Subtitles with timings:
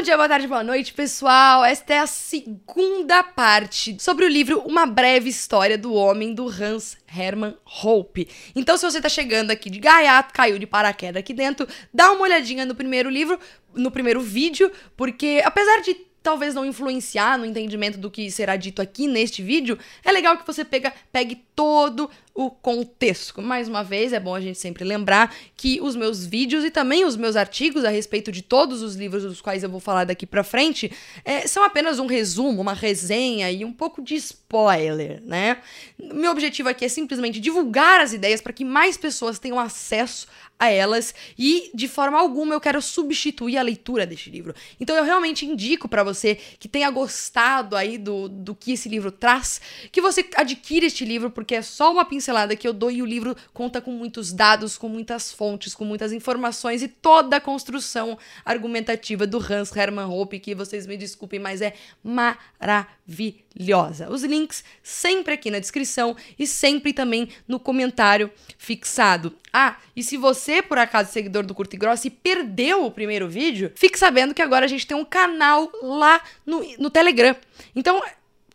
[0.00, 1.62] Bom dia, boa tarde, boa noite, pessoal.
[1.62, 6.96] Esta é a segunda parte sobre o livro Uma Breve História do Homem do Hans
[7.06, 8.26] Hermann Hope.
[8.56, 12.22] Então, se você tá chegando aqui de gaiato, caiu de paraquedas aqui dentro, dá uma
[12.22, 13.38] olhadinha no primeiro livro,
[13.74, 15.92] no primeiro vídeo, porque apesar de
[16.22, 20.46] talvez não influenciar no entendimento do que será dito aqui neste vídeo, é legal que
[20.46, 23.42] você pega, pegue todo o contexto.
[23.42, 27.04] Mais uma vez, é bom a gente sempre lembrar que os meus vídeos e também
[27.04, 30.24] os meus artigos a respeito de todos os livros dos quais eu vou falar daqui
[30.24, 30.90] pra frente
[31.22, 35.58] é, são apenas um resumo, uma resenha e um pouco de spoiler, né?
[35.98, 40.26] Meu objetivo aqui é simplesmente divulgar as ideias para que mais pessoas tenham acesso
[40.60, 44.54] a elas e de forma alguma eu quero substituir a leitura deste livro.
[44.78, 49.10] Então eu realmente indico para você que tenha gostado aí do, do que esse livro
[49.10, 53.02] traz, que você adquira este livro porque é só uma pincelada que eu dou e
[53.02, 57.40] o livro conta com muitos dados, com muitas fontes, com muitas informações e toda a
[57.40, 64.10] construção argumentativa do Hans Hermann Hoppe, que vocês me desculpem, mas é maravilhosa.
[64.10, 69.34] Os links sempre aqui na descrição e sempre também no comentário fixado.
[69.52, 72.90] Ah, e se você, por acaso, é seguidor do Curto e Grosso e perdeu o
[72.90, 77.34] primeiro vídeo, fique sabendo que agora a gente tem um canal lá no, no Telegram.
[77.74, 78.00] Então,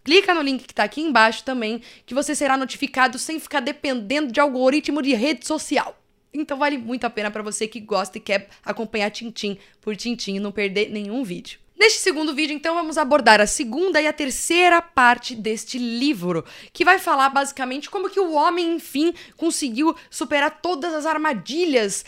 [0.05, 4.31] clica no link que tá aqui embaixo também, que você será notificado sem ficar dependendo
[4.31, 5.99] de algoritmo de rede social.
[6.31, 10.35] Então vale muito a pena para você que gosta e quer acompanhar Tintim por Tintim
[10.35, 11.59] e não perder nenhum vídeo.
[11.77, 16.85] Neste segundo vídeo, então, vamos abordar a segunda e a terceira parte deste livro, que
[16.85, 22.05] vai falar basicamente como que o homem, enfim, conseguiu superar todas as armadilhas,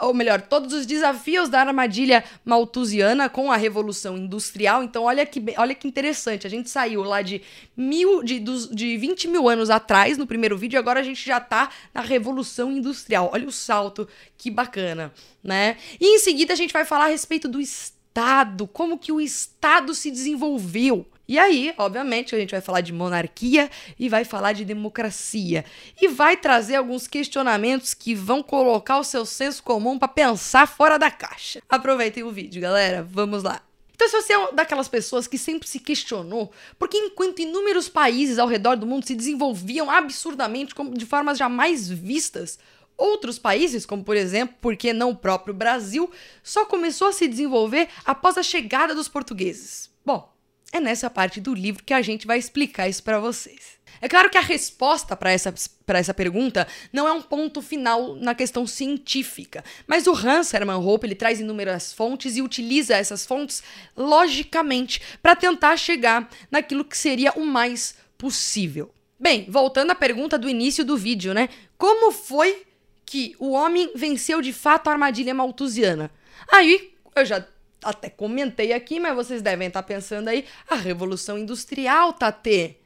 [0.00, 4.82] ou melhor, todos os desafios da armadilha malthusiana com a Revolução Industrial.
[4.82, 7.42] Então, olha que, olha que interessante, a gente saiu lá de,
[7.76, 11.26] mil, de, dos, de 20 mil anos atrás, no primeiro vídeo, e agora a gente
[11.26, 13.28] já tá na Revolução Industrial.
[13.34, 15.12] Olha o salto, que bacana,
[15.44, 15.76] né?
[16.00, 19.20] E em seguida a gente vai falar a respeito do Estado Estado, como que o
[19.20, 21.06] Estado se desenvolveu.
[21.28, 25.64] E aí, obviamente, a gente vai falar de monarquia e vai falar de democracia.
[26.00, 30.98] E vai trazer alguns questionamentos que vão colocar o seu senso comum para pensar fora
[30.98, 31.62] da caixa.
[31.68, 33.06] Aproveitem o vídeo, galera.
[33.08, 33.62] Vamos lá.
[33.94, 38.48] Então, se você é daquelas pessoas que sempre se questionou porque enquanto inúmeros países ao
[38.48, 42.58] redor do mundo se desenvolviam absurdamente de formas jamais vistas,
[43.00, 46.10] Outros países, como por exemplo, por que não o próprio Brasil,
[46.42, 49.88] só começou a se desenvolver após a chegada dos portugueses.
[50.04, 50.30] Bom,
[50.70, 53.80] é nessa parte do livro que a gente vai explicar isso para vocês.
[54.02, 55.52] É claro que a resposta para essa,
[55.88, 61.06] essa pergunta não é um ponto final na questão científica, mas o Hans Hermann Hoppe
[61.06, 63.62] ele traz inúmeras fontes e utiliza essas fontes
[63.96, 68.92] logicamente para tentar chegar naquilo que seria o mais possível.
[69.18, 71.48] Bem, voltando à pergunta do início do vídeo, né?
[71.78, 72.68] Como foi
[73.10, 76.12] que o homem venceu de fato a armadilha malthusiana.
[76.46, 77.44] Aí, eu já
[77.82, 82.76] até comentei aqui, mas vocês devem estar pensando aí, a Revolução Industrial, Tate.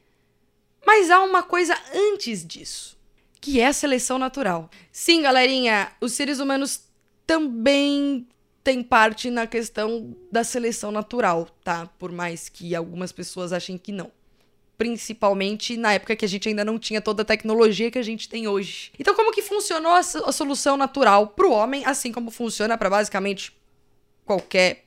[0.83, 2.97] Mas há uma coisa antes disso,
[3.39, 4.67] que é a seleção natural.
[4.91, 6.81] Sim, galerinha, os seres humanos
[7.27, 8.27] também
[8.63, 11.85] têm parte na questão da seleção natural, tá?
[11.99, 14.11] Por mais que algumas pessoas achem que não
[14.77, 18.27] principalmente na época que a gente ainda não tinha toda a tecnologia que a gente
[18.27, 18.91] tem hoje.
[18.99, 22.89] Então, como que funcionou a, a solução natural para o homem, assim como funciona para
[22.89, 23.55] basicamente
[24.25, 24.85] qualquer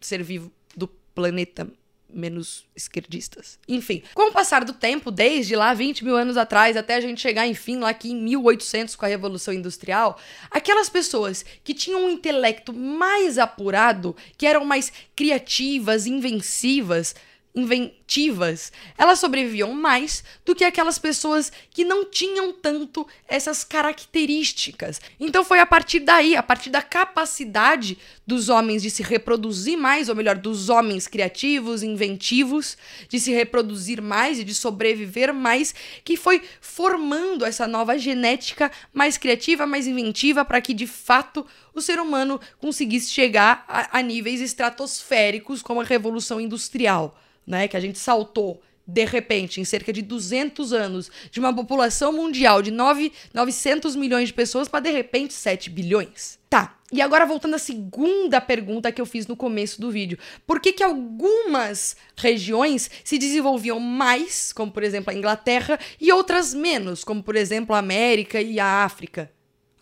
[0.00, 1.68] ser vivo do planeta
[2.08, 3.58] menos esquerdistas.
[3.68, 7.20] Enfim, com o passar do tempo, desde lá 20 mil anos atrás até a gente
[7.20, 10.18] chegar, enfim, lá aqui em 1800 com a Revolução Industrial,
[10.50, 17.14] aquelas pessoas que tinham um intelecto mais apurado, que eram mais criativas, invencivas,
[17.56, 25.00] inventivas, elas sobreviviam mais do que aquelas pessoas que não tinham tanto essas características.
[25.18, 27.96] Então foi a partir daí, a partir da capacidade
[28.26, 32.76] dos homens de se reproduzir mais, ou melhor, dos homens criativos, inventivos,
[33.08, 35.74] de se reproduzir mais e de sobreviver mais,
[36.04, 41.80] que foi formando essa nova genética mais criativa, mais inventiva, para que de fato o
[41.80, 47.16] ser humano conseguisse chegar a, a níveis estratosféricos como a Revolução Industrial
[47.46, 52.12] né, que a gente saltou de repente, em cerca de 200 anos, de uma população
[52.12, 56.38] mundial de 9, 900 milhões de pessoas para de repente 7 bilhões.
[56.48, 60.16] Tá, e agora voltando à segunda pergunta que eu fiz no começo do vídeo.
[60.46, 66.54] Por que, que algumas regiões se desenvolviam mais, como por exemplo a Inglaterra, e outras
[66.54, 69.32] menos, como por exemplo a América e a África?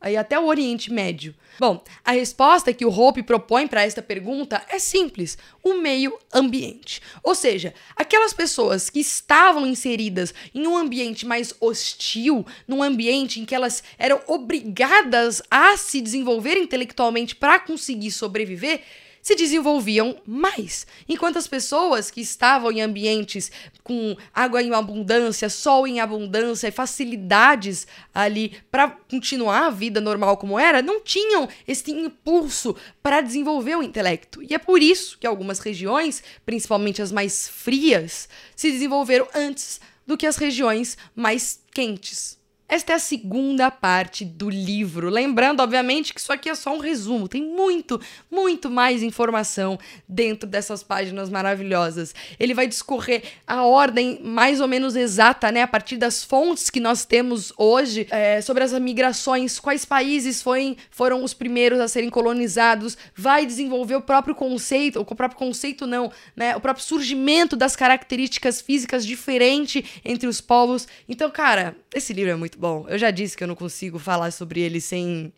[0.04, 1.34] Aí até o Oriente Médio.
[1.58, 7.00] Bom, a resposta que o Hope propõe para esta pergunta é simples: o meio ambiente.
[7.22, 13.46] Ou seja, aquelas pessoas que estavam inseridas em um ambiente mais hostil, num ambiente em
[13.46, 18.82] que elas eram obrigadas a se desenvolver intelectualmente para conseguir sobreviver,
[19.24, 23.50] se desenvolviam mais, enquanto as pessoas que estavam em ambientes
[23.82, 30.36] com água em abundância, sol em abundância e facilidades ali para continuar a vida normal
[30.36, 34.42] como era, não tinham esse impulso para desenvolver o intelecto.
[34.42, 40.18] E é por isso que algumas regiões, principalmente as mais frias, se desenvolveram antes do
[40.18, 42.44] que as regiões mais quentes.
[42.66, 45.11] Esta é a segunda parte do livro.
[45.11, 47.28] Lembrando, obviamente, que isso aqui é só um resumo.
[47.28, 48.00] Tem muito,
[48.31, 49.78] muito mais informação
[50.08, 52.14] dentro dessas páginas maravilhosas.
[52.40, 55.61] Ele vai discorrer a ordem mais ou menos exata, né?
[55.61, 60.76] A partir das fontes que nós temos hoje é, sobre as migrações, quais países foi,
[60.90, 62.96] foram os primeiros a serem colonizados.
[63.14, 66.56] Vai desenvolver o próprio conceito, o próprio conceito não, né?
[66.56, 70.88] O próprio surgimento das características físicas diferentes entre os povos.
[71.06, 72.86] Então, cara, esse livro é muito muito bom.
[72.88, 75.32] Eu já disse que eu não consigo falar sobre ele sem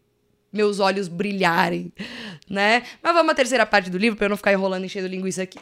[0.52, 1.92] meus olhos brilharem,
[2.48, 2.82] né?
[3.02, 5.58] Mas vamos à terceira parte do livro para eu não ficar enrolando enchendo linguiça aqui.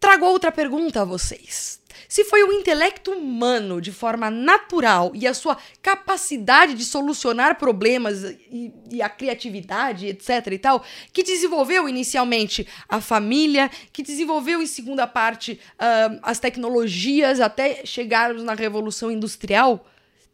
[0.00, 1.80] Trago outra pergunta a vocês.
[2.08, 8.22] Se foi o intelecto humano, de forma natural, e a sua capacidade de solucionar problemas
[8.22, 14.66] e, e, a criatividade, etc e tal, que desenvolveu inicialmente a família, que desenvolveu em
[14.66, 19.84] segunda parte uh, as tecnologias até chegarmos na Revolução Industrial,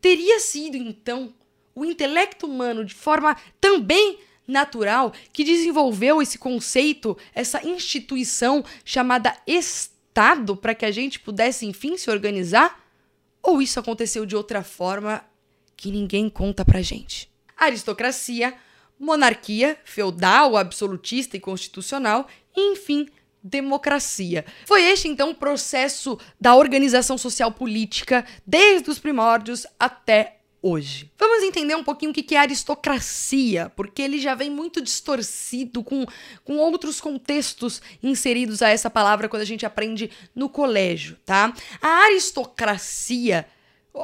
[0.05, 1.33] teria sido então
[1.75, 10.55] o intelecto humano de forma também natural que desenvolveu esse conceito, essa instituição chamada Estado
[10.59, 12.87] para que a gente pudesse enfim se organizar?
[13.43, 15.25] Ou isso aconteceu de outra forma
[15.75, 17.31] que ninguém conta pra gente?
[17.57, 18.53] Aristocracia,
[19.01, 23.09] monarquia, feudal, absolutista e constitucional, e enfim,
[23.45, 24.47] democracia.
[24.65, 31.13] Foi este então o processo da organização social política desde os primórdios até hoje.
[31.19, 36.07] Vamos entender um pouquinho o que é aristocracia, porque ele já vem muito distorcido com,
[36.43, 41.53] com outros contextos inseridos a essa palavra quando a gente aprende no colégio, tá?
[41.83, 43.47] A aristocracia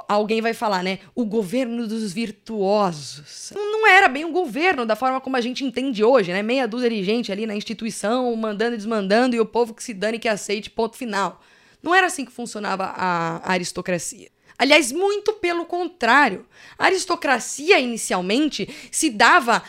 [0.09, 1.01] alguém vai falar, né?
[1.15, 3.53] O governo dos virtuosos.
[3.55, 6.43] Não era bem um governo da forma como a gente entende hoje, né?
[6.43, 9.93] Meia dúzia de gente ali na instituição, mandando e desmandando, e o povo que se
[9.93, 11.41] dane que aceite, ponto final.
[11.83, 14.29] Não era assim que funcionava a aristocracia.
[14.57, 16.47] Aliás, muito pelo contrário.
[16.79, 19.63] A aristocracia, inicialmente, se dava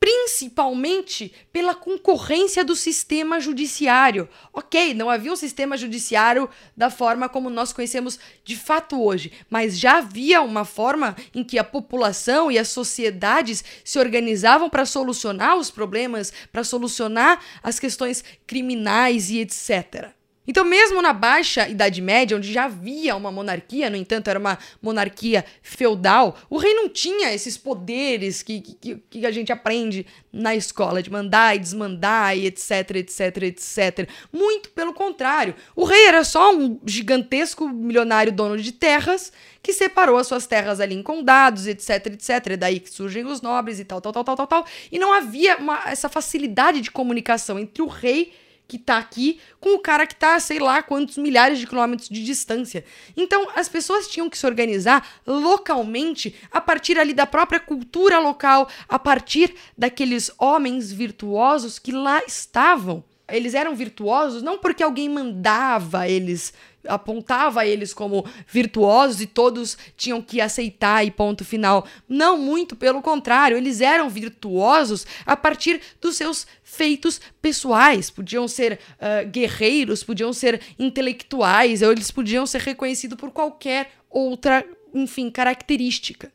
[0.00, 4.28] principalmente pela concorrência do sistema judiciário.
[4.52, 9.78] Ok, não havia um sistema judiciário da forma como nós conhecemos de fato hoje, mas
[9.78, 15.56] já havia uma forma em que a população e as sociedades se organizavam para solucionar
[15.56, 20.17] os problemas, para solucionar as questões criminais e etc.
[20.48, 24.58] Então, mesmo na Baixa Idade Média, onde já havia uma monarquia, no entanto, era uma
[24.80, 30.56] monarquia feudal, o rei não tinha esses poderes que, que, que a gente aprende na
[30.56, 34.08] escola, de mandar e desmandar e etc, etc, etc.
[34.32, 35.54] Muito pelo contrário.
[35.76, 39.30] O rei era só um gigantesco milionário dono de terras
[39.62, 42.52] que separou as suas terras ali em condados, etc, etc.
[42.52, 44.66] É daí que surgem os nobres e tal, tal, tal, tal, tal, tal.
[44.90, 49.40] E não havia uma, essa facilidade de comunicação entre o rei e que tá aqui
[49.58, 52.84] com o cara que tá, sei lá, quantos milhares de quilômetros de distância.
[53.16, 58.68] Então, as pessoas tinham que se organizar localmente a partir ali da própria cultura local,
[58.86, 63.02] a partir daqueles homens virtuosos que lá estavam.
[63.26, 66.52] Eles eram virtuosos não porque alguém mandava eles
[66.88, 71.86] apontava eles como virtuosos e todos tinham que aceitar e ponto final.
[72.08, 78.10] Não, muito pelo contrário, eles eram virtuosos a partir dos seus feitos pessoais.
[78.10, 84.64] Podiam ser uh, guerreiros, podiam ser intelectuais, ou eles podiam ser reconhecidos por qualquer outra,
[84.94, 86.32] enfim, característica.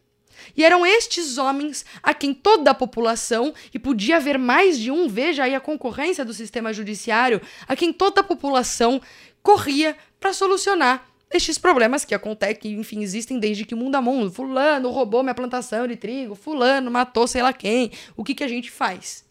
[0.56, 5.08] E eram estes homens a quem toda a população, e podia haver mais de um,
[5.08, 9.02] veja aí a concorrência do sistema judiciário, a quem toda a população
[9.42, 14.00] corria para solucionar estes problemas que acontecem, que enfim existem desde que o mundo é
[14.00, 14.32] mundo.
[14.32, 17.92] Fulano roubou minha plantação de trigo, fulano matou sei lá quem.
[18.16, 19.26] O que, que a gente faz?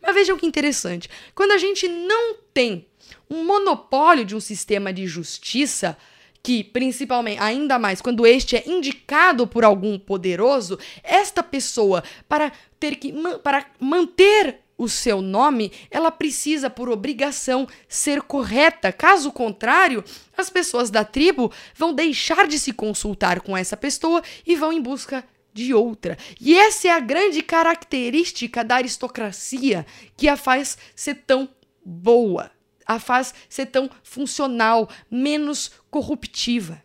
[0.00, 1.10] Mas vejam que interessante.
[1.34, 2.86] Quando a gente não tem
[3.28, 5.98] um monopólio de um sistema de justiça,
[6.42, 12.50] que, principalmente, ainda mais quando este é indicado por algum poderoso, esta pessoa, para
[12.80, 13.12] ter que
[13.42, 18.92] para manter o seu nome, ela precisa, por obrigação, ser correta.
[18.92, 20.04] Caso contrário,
[20.36, 24.80] as pessoas da tribo vão deixar de se consultar com essa pessoa e vão em
[24.80, 26.16] busca de outra.
[26.40, 29.84] E essa é a grande característica da aristocracia
[30.16, 31.48] que a faz ser tão
[31.84, 32.52] boa,
[32.86, 36.80] a faz ser tão funcional, menos corruptiva.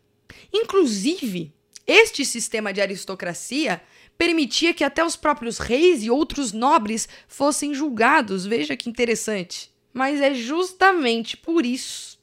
[0.51, 1.53] Inclusive,
[1.85, 3.81] este sistema de aristocracia
[4.17, 8.45] permitia que até os próprios reis e outros nobres fossem julgados.
[8.45, 9.71] Veja que interessante.
[9.93, 12.17] Mas é justamente por isso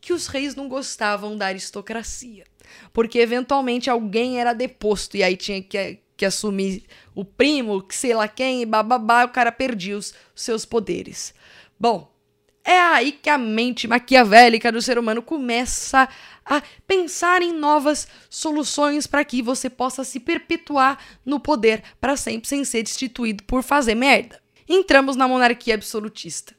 [0.00, 2.44] que os reis não gostavam da aristocracia.
[2.92, 6.84] Porque eventualmente alguém era deposto e aí tinha que, que assumir
[7.14, 11.34] o primo, que sei lá quem, e bababá, o cara perdia os seus poderes.
[11.78, 12.11] Bom,
[12.64, 16.08] é aí que a mente maquiavélica do ser humano começa
[16.44, 22.48] a pensar em novas soluções para que você possa se perpetuar no poder para sempre
[22.48, 24.40] sem ser destituído por fazer merda.
[24.68, 26.54] Entramos na monarquia absolutista.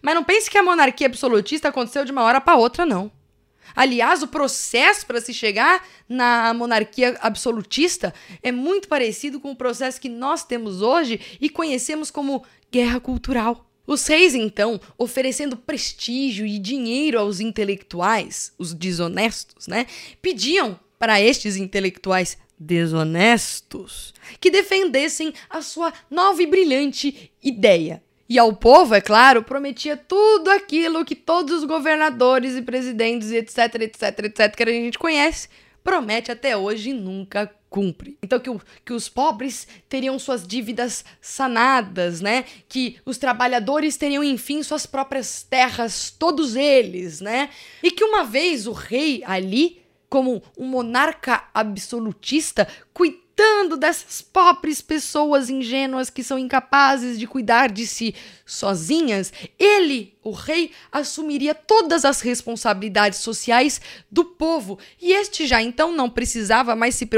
[0.00, 3.10] Mas não pense que a monarquia absolutista aconteceu de uma hora para outra, não.
[3.74, 10.00] Aliás, o processo para se chegar na monarquia absolutista é muito parecido com o processo
[10.00, 13.69] que nós temos hoje e conhecemos como guerra cultural.
[13.86, 19.86] Os reis, então, oferecendo prestígio e dinheiro aos intelectuais, os desonestos, né,
[20.22, 28.02] pediam para estes intelectuais desonestos que defendessem a sua nova e brilhante ideia.
[28.28, 33.74] E ao povo, é claro, prometia tudo aquilo que todos os governadores e presidentes, etc,
[33.80, 35.48] etc, etc, que a gente conhece,
[35.82, 38.18] promete até hoje e nunca cumpre.
[38.20, 42.44] Então, que, o, que os pobres teriam suas dívidas sanadas, né?
[42.68, 47.48] Que os trabalhadores teriam, enfim, suas próprias terras, todos eles, né?
[47.82, 52.66] E que uma vez o rei ali, como um monarca absolutista,
[53.40, 60.30] cuidando dessas pobres pessoas ingênuas que são incapazes de cuidar de si sozinhas, ele, o
[60.30, 63.80] rei, assumiria todas as responsabilidades sociais
[64.10, 67.08] do povo e este já então não precisava mais se,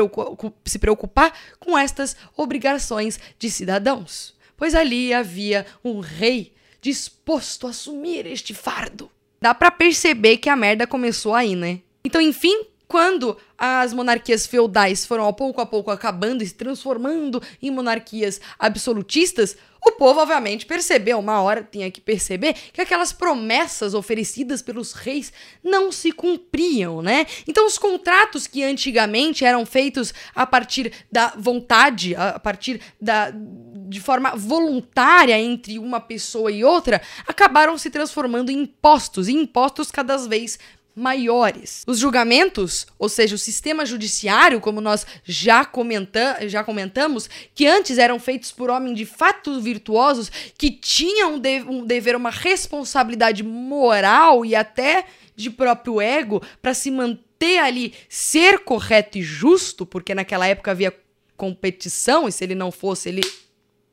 [0.65, 8.27] se preocupar com estas obrigações de cidadãos, pois ali havia um rei disposto a assumir
[8.27, 9.11] este fardo.
[9.41, 11.81] Dá para perceber que a merda começou aí, né?
[12.05, 17.43] Então, enfim, quando as monarquias feudais foram ao pouco a pouco acabando e se transformando
[17.63, 23.95] em monarquias absolutistas, o povo, obviamente, percebeu, uma hora tinha que perceber, que aquelas promessas
[23.95, 27.27] oferecidas pelos reis não se cumpriam, né?
[27.49, 33.33] Então, os contratos que antigamente eram feitos a partir da vontade, a partir da.
[33.33, 39.91] de forma voluntária entre uma pessoa e outra, acabaram se transformando em impostos, e impostos
[39.91, 40.61] cada vez
[40.95, 41.85] maiores.
[41.87, 47.99] Os julgamentos, ou seja, o sistema judiciário, como nós já, comenta já comentamos, que antes
[47.99, 53.43] eram feitos por homens de fato virtuosos, que tinham um, de um dever, uma responsabilidade
[53.43, 60.15] moral e até de próprio ego para se manter ali, ser correto e justo, porque
[60.15, 60.95] naquela época havia
[61.37, 63.23] competição e se ele não fosse, ele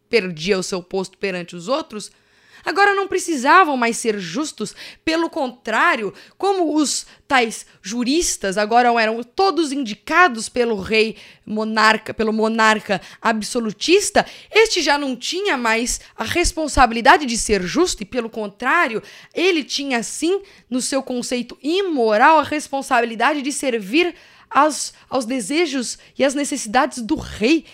[0.09, 2.11] perdia o seu posto perante os outros
[2.63, 9.71] Agora não precisavam mais ser justos, pelo contrário, como os tais juristas agora eram todos
[9.71, 17.37] indicados pelo rei monarca, pelo monarca absolutista, este já não tinha mais a responsabilidade de
[17.37, 19.01] ser justo e pelo contrário,
[19.33, 24.15] ele tinha sim no seu conceito imoral a responsabilidade de servir
[24.49, 27.65] aos, aos desejos e às necessidades do rei.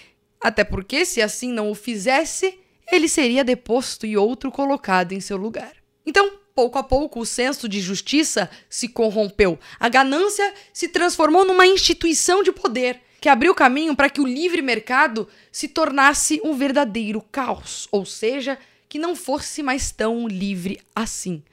[0.41, 2.59] Até porque, se assim não o fizesse,
[2.91, 5.73] ele seria deposto e outro colocado em seu lugar.
[6.05, 9.59] Então, pouco a pouco, o senso de justiça se corrompeu.
[9.79, 14.61] A ganância se transformou numa instituição de poder que abriu caminho para que o livre
[14.61, 21.43] mercado se tornasse um verdadeiro caos, ou seja, que não fosse mais tão livre assim.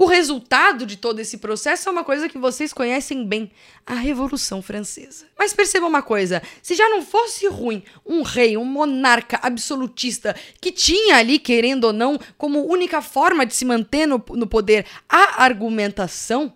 [0.00, 3.50] O resultado de todo esse processo é uma coisa que vocês conhecem bem:
[3.84, 5.26] a Revolução Francesa.
[5.38, 10.72] Mas perceba uma coisa: se já não fosse ruim um rei, um monarca absolutista que
[10.72, 15.44] tinha ali, querendo ou não, como única forma de se manter no, no poder a
[15.44, 16.50] argumentação,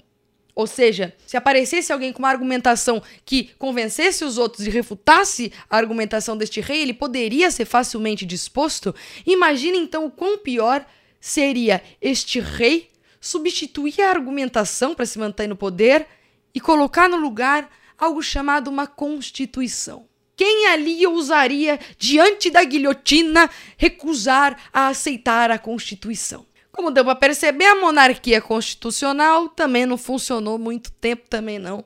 [0.54, 5.76] ou seja, se aparecesse alguém com uma argumentação que convencesse os outros e refutasse a
[5.76, 8.94] argumentação deste rei, ele poderia ser facilmente disposto.
[9.26, 10.82] Imagine então o quão pior
[11.20, 12.93] seria este rei
[13.24, 16.06] substituir a argumentação para se manter no poder
[16.54, 20.06] e colocar no lugar algo chamado uma constituição.
[20.36, 26.44] Quem ali ousaria, diante da guilhotina, recusar a aceitar a Constituição?
[26.70, 31.82] Como deu para perceber, a monarquia constitucional também não funcionou muito tempo, também não.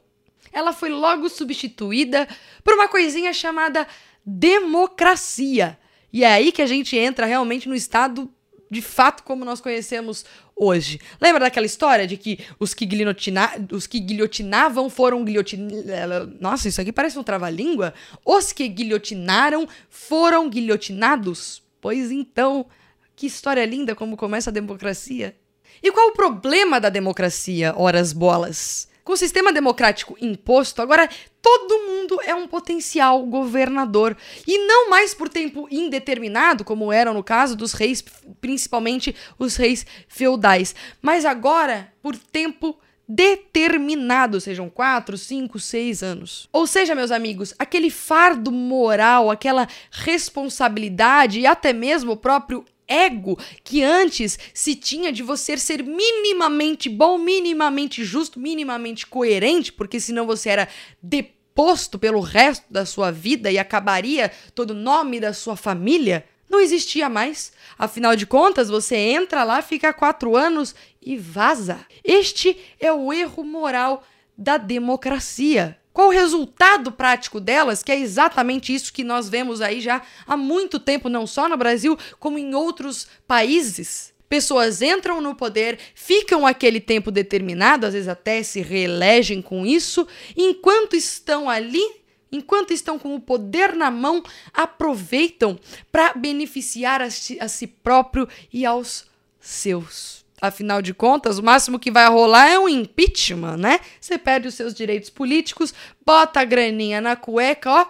[0.50, 2.26] Ela foi logo substituída
[2.64, 3.86] por uma coisinha chamada
[4.24, 5.78] democracia.
[6.12, 8.32] E é aí que a gente entra realmente no estado
[8.70, 11.00] de fato como nós conhecemos hoje.
[11.20, 16.40] Lembra daquela história de que os que, guilhotina os que guilhotinavam foram guilhotinados?
[16.40, 17.94] Nossa, isso aqui parece um trava-língua.
[18.24, 21.62] Os que guilhotinaram foram guilhotinados?
[21.80, 22.66] Pois então,
[23.14, 25.36] que história linda como começa a democracia.
[25.82, 28.88] E qual o problema da democracia, horas bolas?
[29.08, 31.08] Com o sistema democrático imposto, agora
[31.40, 34.14] todo mundo é um potencial governador.
[34.46, 38.04] E não mais por tempo indeterminado, como era no caso dos reis,
[38.38, 46.46] principalmente os reis feudais, mas agora por tempo determinado, sejam quatro, cinco, seis anos.
[46.52, 53.38] Ou seja, meus amigos, aquele fardo moral, aquela responsabilidade e até mesmo o próprio ego
[53.62, 60.26] que antes se tinha de você ser minimamente bom, minimamente justo, minimamente coerente, porque senão
[60.26, 60.68] você era
[61.02, 66.60] deposto pelo resto da sua vida e acabaria todo o nome da sua família, não
[66.60, 67.52] existia mais.
[67.78, 71.80] Afinal de contas, você entra lá, fica quatro anos e vaza.
[72.02, 74.02] Este é o erro moral
[74.36, 75.78] da democracia.
[75.98, 77.82] Qual o resultado prático delas?
[77.82, 81.56] Que é exatamente isso que nós vemos aí já há muito tempo, não só no
[81.56, 84.14] Brasil, como em outros países.
[84.28, 90.06] Pessoas entram no poder, ficam aquele tempo determinado, às vezes até se reelegem com isso,
[90.36, 91.82] enquanto estão ali,
[92.30, 94.22] enquanto estão com o poder na mão,
[94.54, 95.58] aproveitam
[95.90, 99.04] para beneficiar a si, a si próprio e aos
[99.40, 100.27] seus.
[100.40, 103.80] Afinal de contas, o máximo que vai rolar é um impeachment, né?
[104.00, 105.74] Você perde os seus direitos políticos,
[106.06, 107.86] bota a graninha na cueca, ó,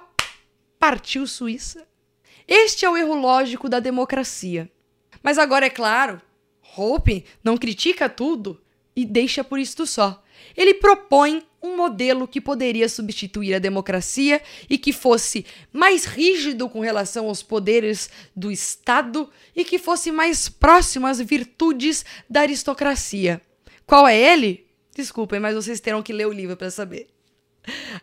[0.78, 1.86] partiu Suíça.
[2.46, 4.70] Este é o erro lógico da democracia.
[5.22, 6.22] Mas agora é claro,
[6.76, 8.62] Hope não critica tudo
[8.94, 10.22] e deixa por isto só.
[10.56, 14.40] Ele propõe um modelo que poderia substituir a democracia
[14.70, 20.48] e que fosse mais rígido com relação aos poderes do Estado e que fosse mais
[20.48, 23.40] próximo às virtudes da aristocracia.
[23.86, 24.66] Qual é ele?
[24.94, 27.08] Desculpem, mas vocês terão que ler o livro para saber.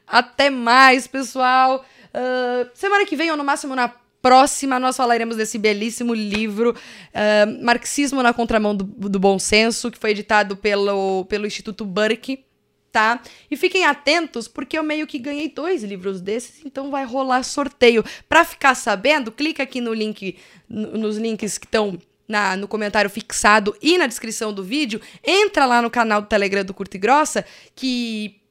[0.05, 1.85] Até mais, pessoal!
[2.13, 3.93] Uh, semana que vem, ou no máximo na
[4.25, 9.99] próxima, nós falaremos desse belíssimo livro, uh, Marxismo na Contramão do, do Bom Senso, que
[9.99, 12.43] foi editado pelo, pelo Instituto Burke
[12.91, 13.21] tá?
[13.51, 18.03] E fiquem atentos, porque eu meio que ganhei dois livros desses, então vai rolar sorteio.
[18.27, 23.75] Para ficar sabendo, clica aqui no link, nos links que estão na, no comentário fixado
[23.81, 25.01] e na descrição do vídeo.
[25.23, 28.41] Entra lá no canal do Telegram do Curto e Grossa, que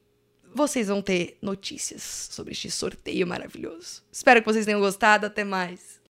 [0.55, 2.01] vocês vão ter notícias
[2.31, 4.01] sobre este sorteio maravilhoso.
[4.11, 5.25] Espero que vocês tenham gostado.
[5.25, 5.99] Até mais.